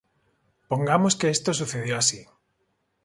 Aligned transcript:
Pongamos 0.69 1.13
que 1.19 1.29
esto 1.29 1.53
sucedió 1.53 1.95
así. 1.95 2.25